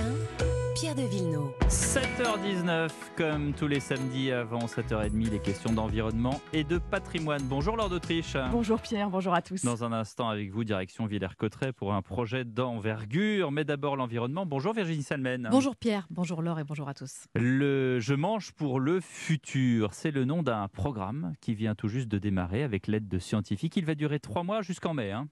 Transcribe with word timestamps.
matin, 0.00 0.14
Pierre 0.74 0.94
de 0.94 1.02
Villeneuve. 1.02 1.50
7h19, 1.68 2.90
comme 3.16 3.52
tous 3.52 3.66
les 3.66 3.80
samedis 3.80 4.32
avant 4.32 4.66
7h30, 4.66 5.30
les 5.30 5.38
questions 5.38 5.72
d'environnement 5.72 6.40
et 6.52 6.64
de 6.64 6.78
patrimoine. 6.78 7.42
Bonjour 7.44 7.76
Laure 7.76 7.88
d'Autriche. 7.88 8.36
Bonjour 8.50 8.80
Pierre, 8.80 9.10
bonjour 9.10 9.34
à 9.34 9.42
tous. 9.42 9.64
Dans 9.64 9.84
un 9.84 9.92
instant 9.92 10.28
avec 10.28 10.50
vous, 10.50 10.64
direction 10.64 11.06
Villers-Cotterêts 11.06 11.72
pour 11.72 11.92
un 11.92 12.02
projet 12.02 12.44
d'envergure. 12.44 13.52
Mais 13.52 13.64
d'abord 13.64 13.96
l'environnement. 13.96 14.46
Bonjour 14.46 14.72
Virginie 14.72 15.02
Salmen. 15.02 15.48
Bonjour 15.50 15.76
Pierre, 15.76 16.06
bonjour 16.10 16.42
Laure 16.42 16.58
et 16.58 16.64
bonjour 16.64 16.88
à 16.88 16.94
tous. 16.94 17.26
Le 17.34 18.00
Je 18.00 18.14
mange 18.14 18.52
pour 18.52 18.80
le 18.80 19.00
futur, 19.00 19.92
c'est 19.92 20.10
le 20.10 20.24
nom 20.24 20.42
d'un 20.42 20.68
programme 20.68 21.34
qui 21.40 21.54
vient 21.54 21.74
tout 21.74 21.88
juste 21.88 22.08
de 22.08 22.18
démarrer 22.18 22.62
avec 22.62 22.86
l'aide 22.86 23.08
de 23.08 23.18
scientifiques. 23.18 23.76
Il 23.76 23.84
va 23.84 23.94
durer 23.94 24.20
trois 24.20 24.42
mois 24.42 24.62
jusqu'en 24.62 24.94
mai. 24.94 25.12
Hein. 25.12 25.28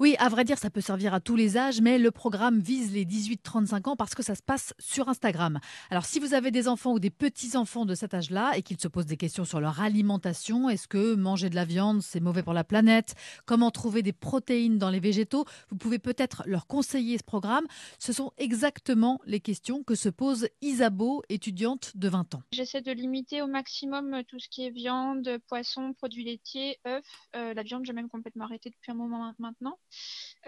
Oui, 0.00 0.16
à 0.18 0.28
vrai 0.28 0.44
dire, 0.44 0.58
ça 0.58 0.70
peut 0.70 0.80
servir 0.80 1.14
à 1.14 1.20
tous 1.20 1.36
les 1.36 1.56
âges, 1.56 1.80
mais 1.80 1.98
le 1.98 2.10
programme 2.10 2.58
vise 2.58 2.92
les 2.92 3.04
18-35 3.04 3.90
ans 3.90 3.96
parce 3.96 4.14
que 4.14 4.22
ça 4.22 4.34
se 4.34 4.42
passe 4.42 4.74
sur 4.78 5.08
Instagram. 5.08 5.60
Alors, 5.90 6.04
si 6.04 6.18
vous 6.18 6.34
avez 6.34 6.50
des 6.50 6.68
enfants 6.68 6.92
ou 6.92 6.98
des 6.98 7.10
petits-enfants 7.10 7.86
de 7.86 7.94
cet 7.94 8.14
âge-là 8.14 8.52
et 8.56 8.62
qu'ils 8.62 8.80
se 8.80 8.88
posent 8.88 9.06
des 9.06 9.16
questions 9.16 9.44
sur 9.44 9.60
leur 9.60 9.80
alimentation, 9.80 10.68
est-ce 10.68 10.88
que 10.88 11.14
manger 11.14 11.50
de 11.50 11.54
la 11.54 11.64
viande, 11.64 12.02
c'est 12.02 12.20
mauvais 12.20 12.42
pour 12.42 12.52
la 12.52 12.64
planète? 12.64 13.14
Comment 13.46 13.70
trouver 13.70 14.02
des 14.02 14.12
protéines 14.12 14.78
dans 14.78 14.90
les 14.90 15.00
végétaux? 15.00 15.44
Vous 15.70 15.76
pouvez 15.76 15.98
peut-être 15.98 16.42
leur 16.46 16.66
conseiller 16.66 17.18
ce 17.18 17.24
programme. 17.24 17.64
Ce 17.98 18.12
sont 18.12 18.32
exactement 18.38 19.20
les 19.26 19.40
questions 19.40 19.82
que 19.82 19.94
se 19.94 20.08
pose 20.08 20.48
Isabeau, 20.60 21.22
étudiante 21.28 21.92
de 21.96 22.08
20 22.08 22.34
ans. 22.34 22.42
J'essaie 22.52 22.82
de 22.82 22.92
limiter 22.92 23.42
au 23.42 23.46
maximum 23.46 24.22
tout 24.28 24.38
ce 24.38 24.48
qui 24.48 24.66
est 24.66 24.70
viande, 24.70 25.38
poisson, 25.48 25.92
produits 25.94 26.24
laitiers, 26.24 26.78
œufs. 26.86 27.02
Euh, 27.36 27.54
la 27.54 27.62
viande, 27.62 27.84
j'ai 27.84 27.92
même 27.92 28.08
complètement 28.08 28.44
arrêté 28.44 28.70
depuis 28.70 28.90
un 28.90 28.94
moment 28.94 29.18
maintenant 29.18 29.53
maintenant, 29.54 29.78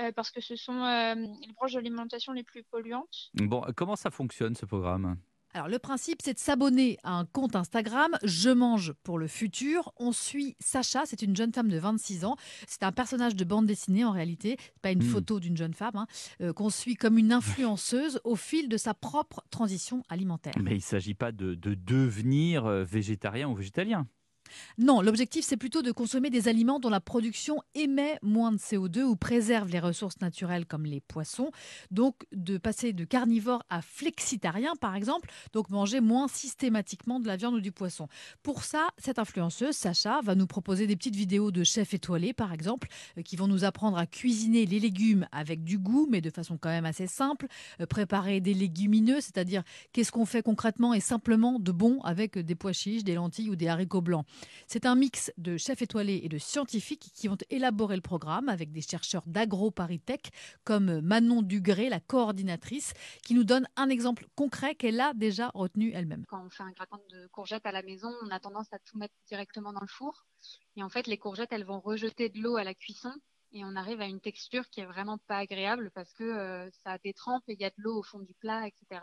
euh, 0.00 0.10
parce 0.12 0.30
que 0.30 0.40
ce 0.40 0.56
sont 0.56 0.82
euh, 0.82 1.14
les 1.14 1.52
branches 1.54 1.72
de 1.72 1.78
l'alimentation 1.78 2.32
les 2.32 2.42
plus 2.42 2.64
polluantes. 2.64 3.30
Bon, 3.34 3.62
comment 3.76 3.96
ça 3.96 4.10
fonctionne 4.10 4.54
ce 4.56 4.66
programme? 4.66 5.16
Alors 5.54 5.68
le 5.68 5.78
principe, 5.78 6.18
c'est 6.22 6.34
de 6.34 6.38
s'abonner 6.38 6.98
à 7.02 7.12
un 7.12 7.24
compte 7.24 7.56
Instagram, 7.56 8.10
Je 8.22 8.50
mange 8.50 8.92
pour 9.04 9.18
le 9.18 9.26
futur. 9.26 9.90
On 9.96 10.12
suit 10.12 10.54
Sacha, 10.60 11.06
c'est 11.06 11.22
une 11.22 11.34
jeune 11.34 11.52
femme 11.52 11.68
de 11.68 11.78
26 11.78 12.26
ans. 12.26 12.36
C'est 12.66 12.82
un 12.82 12.92
personnage 12.92 13.34
de 13.36 13.44
bande 13.44 13.64
dessinée 13.66 14.04
en 14.04 14.10
réalité, 14.10 14.58
pas 14.82 14.90
une 14.90 15.02
Hmm. 15.02 15.08
photo 15.08 15.40
d'une 15.40 15.56
jeune 15.56 15.72
femme, 15.72 15.96
hein, 15.96 16.06
euh, 16.42 16.52
qu'on 16.52 16.68
suit 16.68 16.96
comme 16.96 17.16
une 17.16 17.32
influenceuse 17.32 18.20
au 18.24 18.36
fil 18.36 18.68
de 18.68 18.76
sa 18.76 18.92
propre 18.92 19.44
transition 19.50 20.02
alimentaire. 20.10 20.52
Mais 20.60 20.72
il 20.72 20.78
ne 20.78 20.80
s'agit 20.80 21.14
pas 21.14 21.32
de, 21.32 21.54
de 21.54 21.72
devenir 21.74 22.66
végétarien 22.66 23.48
ou 23.48 23.54
végétalien. 23.54 24.06
Non, 24.78 25.00
l'objectif, 25.00 25.44
c'est 25.44 25.56
plutôt 25.56 25.82
de 25.82 25.92
consommer 25.92 26.30
des 26.30 26.48
aliments 26.48 26.80
dont 26.80 26.90
la 26.90 27.00
production 27.00 27.62
émet 27.74 28.18
moins 28.22 28.52
de 28.52 28.58
CO2 28.58 29.02
ou 29.02 29.16
préserve 29.16 29.70
les 29.70 29.80
ressources 29.80 30.20
naturelles 30.20 30.66
comme 30.66 30.84
les 30.84 31.00
poissons. 31.00 31.50
Donc, 31.90 32.26
de 32.32 32.58
passer 32.58 32.92
de 32.92 33.04
carnivore 33.04 33.62
à 33.70 33.82
flexitarien, 33.82 34.74
par 34.80 34.94
exemple, 34.94 35.30
donc 35.52 35.70
manger 35.70 36.00
moins 36.00 36.28
systématiquement 36.28 37.20
de 37.20 37.26
la 37.26 37.36
viande 37.36 37.54
ou 37.54 37.60
du 37.60 37.72
poisson. 37.72 38.08
Pour 38.42 38.64
ça, 38.64 38.88
cette 38.98 39.18
influenceuse, 39.18 39.74
Sacha, 39.74 40.20
va 40.22 40.34
nous 40.34 40.46
proposer 40.46 40.86
des 40.86 40.96
petites 40.96 41.16
vidéos 41.16 41.50
de 41.50 41.64
chefs 41.64 41.94
étoilés, 41.94 42.32
par 42.32 42.52
exemple, 42.52 42.88
euh, 43.18 43.22
qui 43.22 43.36
vont 43.36 43.48
nous 43.48 43.64
apprendre 43.64 43.98
à 43.98 44.06
cuisiner 44.06 44.66
les 44.66 44.80
légumes 44.80 45.26
avec 45.32 45.64
du 45.64 45.78
goût, 45.78 46.06
mais 46.10 46.20
de 46.20 46.30
façon 46.30 46.58
quand 46.58 46.68
même 46.68 46.86
assez 46.86 47.06
simple, 47.06 47.46
euh, 47.80 47.86
préparer 47.86 48.40
des 48.40 48.54
légumineux, 48.54 49.20
c'est-à-dire 49.20 49.62
qu'est-ce 49.92 50.12
qu'on 50.12 50.26
fait 50.26 50.42
concrètement 50.42 50.94
et 50.94 51.00
simplement 51.00 51.58
de 51.58 51.72
bon 51.72 52.00
avec 52.02 52.38
des 52.38 52.54
pois 52.54 52.72
chiches, 52.72 53.04
des 53.04 53.14
lentilles 53.14 53.50
ou 53.50 53.56
des 53.56 53.68
haricots 53.68 54.00
blancs. 54.00 54.26
C'est 54.66 54.86
un 54.86 54.94
mix 54.94 55.32
de 55.38 55.56
chefs 55.56 55.82
étoilés 55.82 56.20
et 56.24 56.28
de 56.28 56.38
scientifiques 56.38 57.10
qui 57.14 57.28
vont 57.28 57.38
élaborer 57.50 57.96
le 57.96 58.02
programme 58.02 58.48
avec 58.48 58.72
des 58.72 58.80
chercheurs 58.80 59.22
d'AgroParisTech 59.26 60.30
comme 60.64 61.00
Manon 61.00 61.42
Dugré, 61.42 61.88
la 61.88 62.00
coordinatrice, 62.00 62.92
qui 63.22 63.34
nous 63.34 63.44
donne 63.44 63.68
un 63.76 63.88
exemple 63.88 64.26
concret 64.34 64.74
qu'elle 64.74 65.00
a 65.00 65.14
déjà 65.14 65.50
retenu 65.54 65.92
elle-même. 65.94 66.24
Quand 66.28 66.44
on 66.44 66.50
fait 66.50 66.64
un 66.64 66.72
gratin 66.72 66.98
de 67.10 67.26
courgettes 67.28 67.66
à 67.66 67.72
la 67.72 67.82
maison, 67.82 68.12
on 68.24 68.30
a 68.30 68.40
tendance 68.40 68.72
à 68.72 68.78
tout 68.78 68.98
mettre 68.98 69.14
directement 69.28 69.72
dans 69.72 69.80
le 69.80 69.86
four. 69.86 70.26
Et 70.76 70.82
en 70.82 70.88
fait, 70.88 71.06
les 71.06 71.18
courgettes, 71.18 71.52
elles 71.52 71.64
vont 71.64 71.80
rejeter 71.80 72.28
de 72.28 72.40
l'eau 72.40 72.56
à 72.56 72.64
la 72.64 72.74
cuisson. 72.74 73.12
Et 73.56 73.64
on 73.64 73.74
arrive 73.74 74.02
à 74.02 74.06
une 74.06 74.20
texture 74.20 74.68
qui 74.68 74.80
est 74.80 74.84
vraiment 74.84 75.16
pas 75.16 75.38
agréable 75.38 75.90
parce 75.94 76.12
que 76.12 76.24
euh, 76.24 76.70
ça 76.84 76.98
détrempe 76.98 77.42
et 77.48 77.54
il 77.54 77.60
y 77.60 77.64
a 77.64 77.70
de 77.70 77.78
l'eau 77.78 78.00
au 78.00 78.02
fond 78.02 78.18
du 78.18 78.34
plat, 78.34 78.66
etc. 78.66 79.00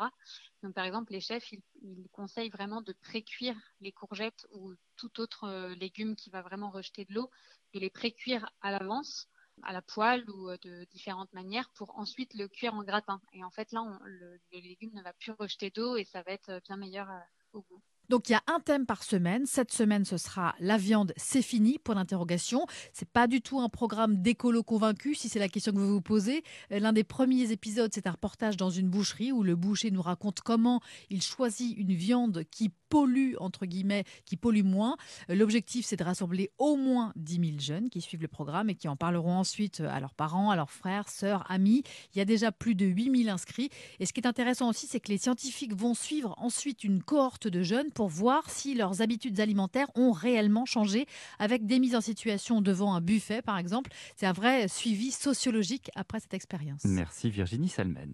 Donc, 0.62 0.75
par 0.75 0.86
exemple, 0.86 1.12
les 1.12 1.22
chefs, 1.22 1.52
ils, 1.52 2.08
conseillent 2.12 2.52
vraiment 2.52 2.84
de 2.84 2.94
pré-cuire 3.02 3.58
les 3.81 3.92
courgettes 3.92 4.46
ou 4.52 4.75
tout 4.96 5.19
autre 5.19 5.46
euh, 5.46 5.74
légume 5.74 6.16
qui 6.16 6.30
va 6.30 6.44
vraiment 6.44 6.69
rejeter 6.69 7.03
de 7.06 7.16
l'eau, 7.16 7.31
de 7.74 7.80
les 7.80 7.90
pré-cuire 7.90 8.47
à 8.62 8.69
l'avance 8.69 9.28
à 9.63 9.74
la 9.74 9.81
poêle 9.81 10.30
ou 10.30 10.50
euh, 10.50 10.58
de 10.62 10.86
différentes 10.92 11.34
manières 11.34 11.72
pour 11.72 11.97
ensuite 11.97 12.36
le 12.36 12.47
cuire 12.47 12.75
en 12.75 12.84
gratin. 12.84 13.22
Et 13.34 13.44
en 13.44 13.50
fait, 13.50 13.72
là, 13.72 14.00
le, 14.03 14.40
légume 14.52 14.94
ne 14.94 15.02
va 15.02 15.13
plus 15.13 15.31
rejeter 15.31 15.72
d'eau 15.72 15.97
et 15.97 16.03
ça 16.03 16.22
va 16.22 16.31
être 16.31 16.62
bien 16.63 16.78
meilleur 16.78 17.09
au 17.53 17.63
goût. 17.63 17.81
Donc 18.09 18.30
il 18.30 18.34
y 18.34 18.36
a 18.36 18.44
un 18.47 18.59
thème 18.59 18.86
par 18.86 19.03
semaine. 19.03 19.46
Cette 19.46 19.72
semaine, 19.72 20.06
ce 20.06 20.18
sera 20.18 20.56
la 20.59 20.78
viande, 20.78 21.14
c'est 21.18 21.41
fini, 21.41 21.80
point 21.80 21.96
d'interrogation. 21.96 22.66
C'est 22.94 23.09
pas 23.09 23.28
du 23.28 23.41
tout 23.41 23.59
un 23.59 23.69
programme 23.69 24.22
d'écolo 24.22 24.64
convaincu, 24.64 25.16
si 25.16 25.30
c'est 25.30 25.40
la 25.40 25.50
question 25.50 25.72
que 25.72 25.78
vous 25.78 25.94
vous 25.94 26.02
posez. 26.02 26.44
Euh, 26.72 26.80
L'un 26.80 26.94
des 26.94 27.03
premiers 27.03 27.52
épisodes, 27.52 27.92
c'est 27.94 28.08
un 28.08 28.12
reportage 28.12 28.58
dans 28.58 28.69
une 28.69 28.90
boucherie 28.90 29.31
où 29.31 29.44
le 29.44 29.56
boucher 29.56 29.92
nous 29.92 30.02
raconte 30.02 30.42
comment 30.42 30.81
il 31.09 31.22
choisit 31.22 31.78
une 31.78 31.94
viande 31.94 32.44
qui 32.52 32.72
pollue, 32.94 33.34
entre 33.40 33.66
guillemets, 33.66 34.04
qui 34.24 34.38
pollue 34.38 34.62
moins. 34.62 34.98
Euh, 35.31 35.36
L'objectif, 35.36 35.84
c'est 35.84 35.96
de 35.96 36.04
rassembler 36.04 36.52
au 36.59 36.76
moins 36.76 37.12
10 37.16 37.34
000 37.34 37.52
jeunes 37.58 37.90
qui 37.90 38.02
suivent 38.02 38.22
le 38.22 38.28
programme 38.28 38.70
et 38.70 38.76
qui 38.76 38.88
en 38.88 38.96
parleront 38.96 39.34
ensuite 39.34 39.80
à 39.80 40.00
leurs 40.00 40.14
parents, 40.14 40.52
à 40.52 40.56
leurs 40.56 40.70
frères, 40.70 41.09
sœurs, 41.09 41.44
amis. 41.50 41.81
Il 42.14 42.20
y 42.20 42.22
a 42.22 42.26
déjà 42.26 42.52
plus 42.52 42.76
de 42.76 42.86
8 42.86 43.24
000 43.24 43.34
inscrits. 43.34 43.72
Et 44.00 44.06
ce 44.06 44.14
qui 44.14 44.22
est 44.22 44.28
intéressant 44.28 44.70
aussi, 44.70 44.86
c'est 44.86 45.00
que 45.00 45.12
les 45.12 45.18
scientifiques 45.18 45.74
vont 45.74 45.96
suivre 45.96 46.36
ensuite 46.38 46.84
une 46.84 47.02
cohorte 47.02 47.48
de 47.48 47.64
jeunes 47.64 47.92
pour 47.92 48.09
voir 48.09 48.48
si 48.52 48.76
leurs 48.76 49.02
habitudes 49.02 49.40
alimentaires 49.40 49.88
ont 49.96 50.12
réellement 50.12 50.66
changé 50.66 51.08
avec 51.40 51.66
des 51.66 51.80
mises 51.80 51.96
en 51.96 52.02
situation 52.02 52.62
devant 52.62 52.94
un 52.94 53.02
buffet, 53.02 53.42
par 53.42 53.58
exemple. 53.58 53.90
C'est 54.16 54.28
un 54.28 54.34
vrai 54.34 54.68
suivi 54.68 55.10
sociologique 55.10 55.90
après 55.96 56.20
cette 56.20 56.36
expérience. 56.36 56.81
Merci 56.86 57.31
Virginie 57.31 57.70
Salmen. 57.70 58.02